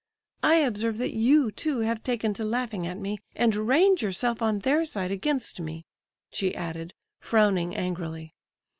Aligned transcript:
I 0.41 0.55
observe 0.55 0.97
that 0.97 1.13
you, 1.13 1.51
too, 1.51 1.81
have 1.81 2.01
taken 2.01 2.33
to 2.33 2.43
laughing 2.43 2.87
at 2.87 2.97
me, 2.97 3.19
and 3.35 3.55
range 3.55 4.01
yourself 4.01 4.41
on 4.41 4.57
their 4.57 4.83
side 4.83 5.11
against 5.11 5.59
me," 5.59 5.85
she 6.31 6.55
added, 6.55 6.95
frowning 7.19 7.75
angrily. 7.75 8.33